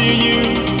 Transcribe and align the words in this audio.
to 0.00 0.16
you. 0.16 0.79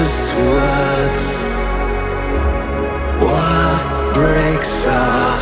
just 0.00 0.34
words. 0.34 1.24
What 3.24 3.82
breaks 4.14 4.86
our 4.86 5.36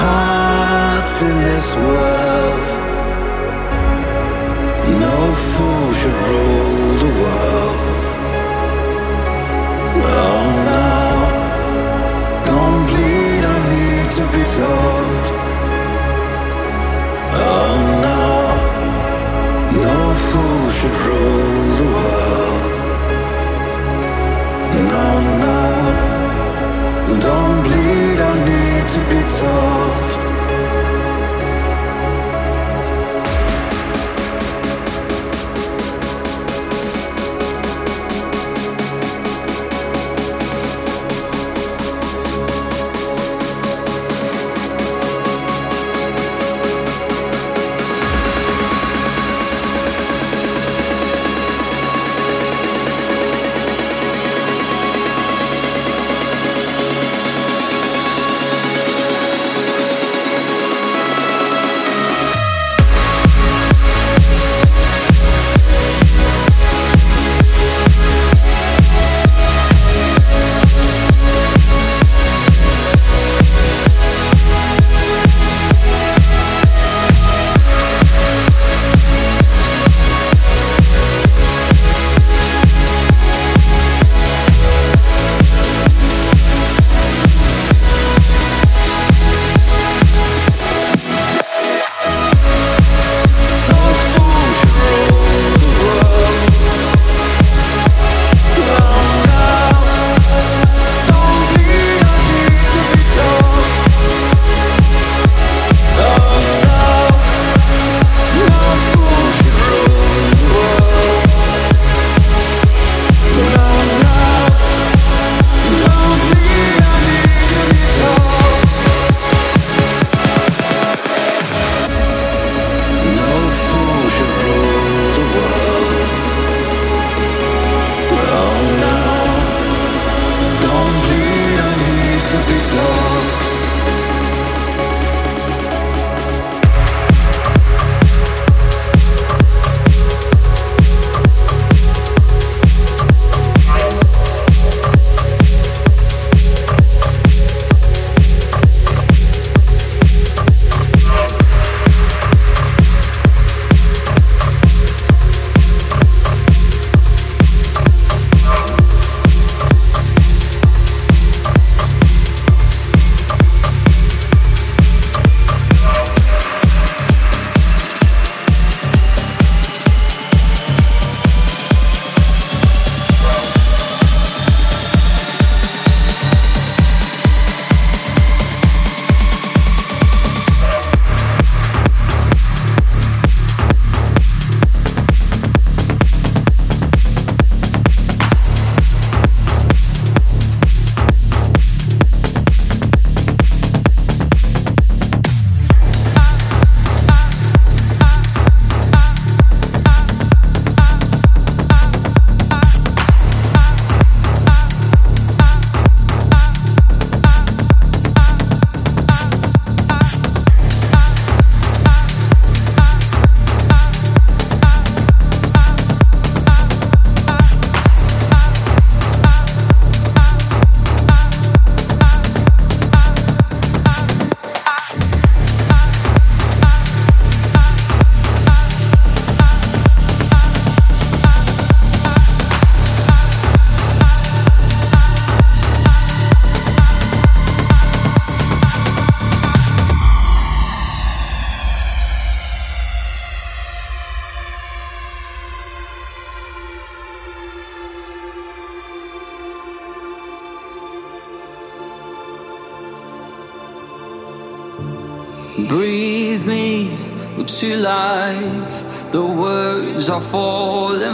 hearts 0.00 1.14
in 1.28 1.36
this 1.48 1.68
world? 1.86 2.68
No 5.04 5.18
fool 5.48 5.86
should 6.00 6.20
rule 6.30 6.94
the 7.04 7.12
world. 7.22 8.02
Oh 10.20 10.44
no, 10.68 10.86
don't 12.48 12.82
bleed, 12.90 13.44
to 14.16 14.22
be 14.32 14.42
told. 14.56 14.87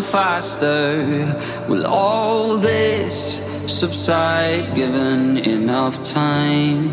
Faster. 0.04 1.36
Will 1.68 1.86
all 1.86 2.56
this 2.56 3.42
subside 3.66 4.74
given 4.74 5.38
enough 5.38 5.96
time? 6.12 6.88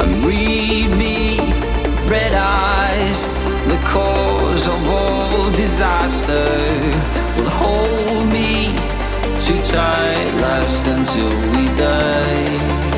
And 0.00 0.24
read 0.24 0.88
me, 0.96 1.38
red 2.08 2.32
eyes, 2.32 3.28
the 3.68 3.80
cause 3.84 4.66
of 4.66 4.88
all 4.88 5.50
disaster. 5.52 6.48
Will 7.36 7.50
hold 7.50 8.26
me 8.32 8.68
too 9.40 9.60
tight, 9.70 10.32
last 10.40 10.86
until 10.86 11.28
we 11.52 11.66
die. 11.76 12.93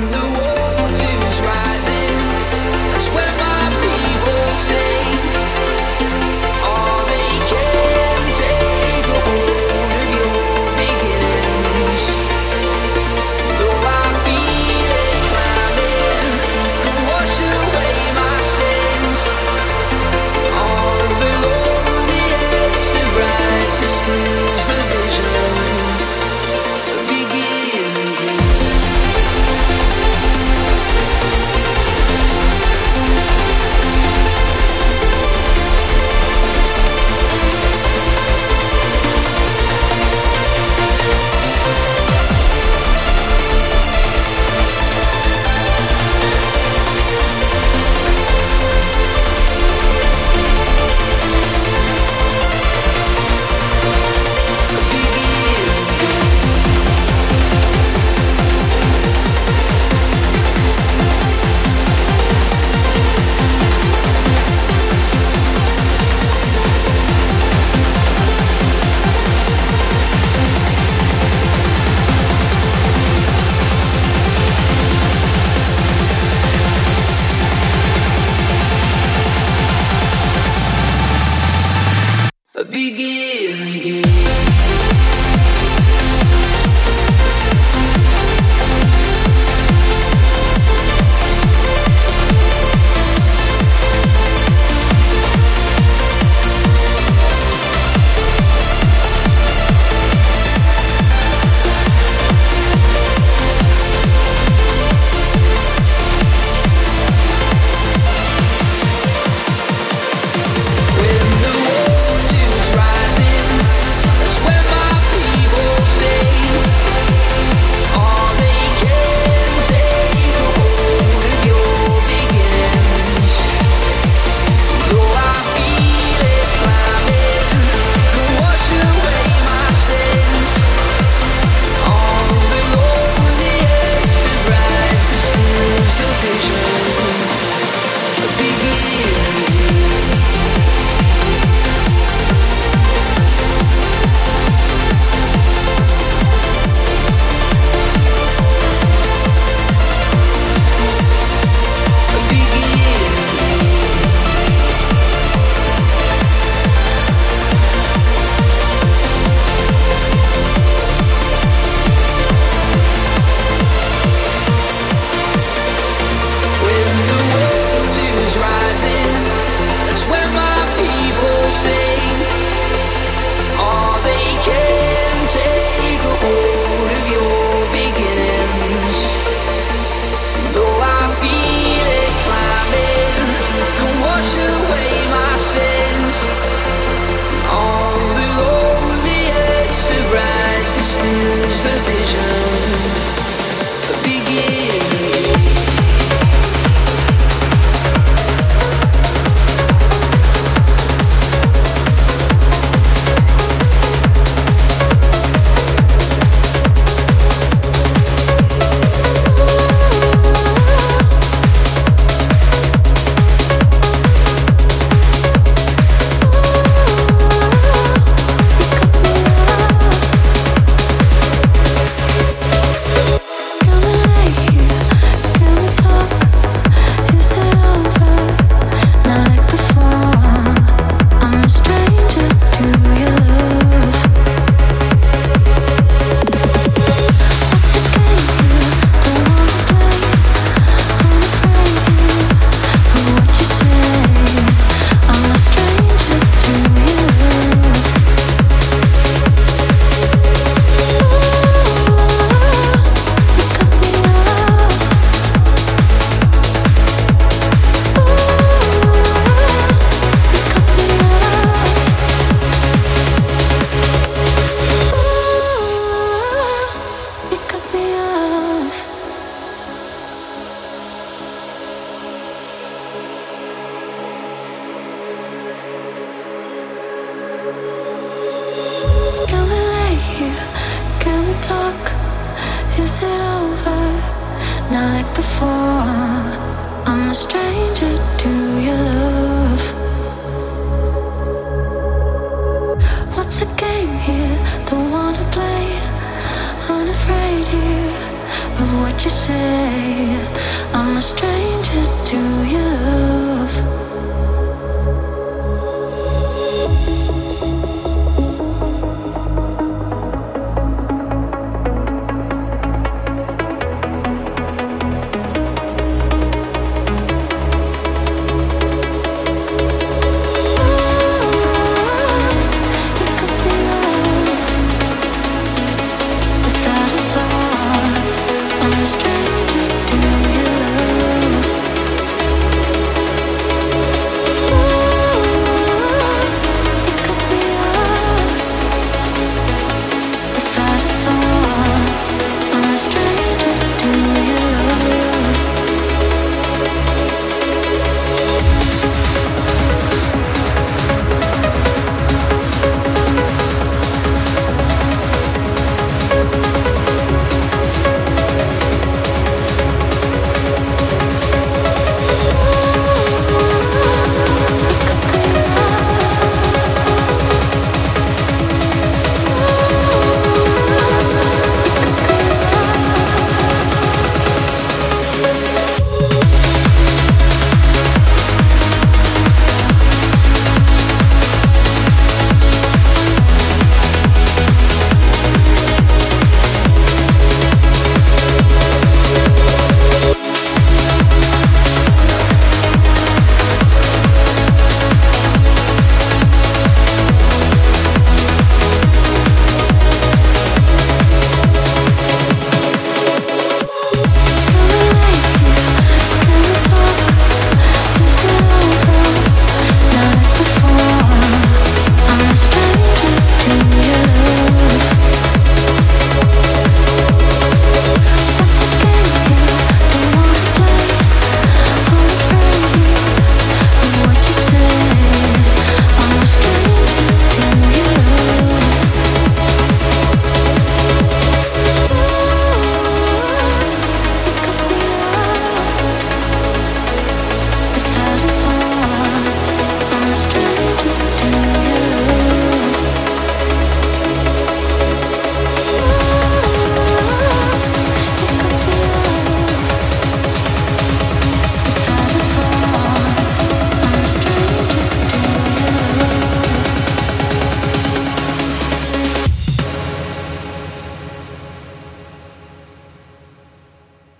Wash 0.00 0.14
away 0.14 0.39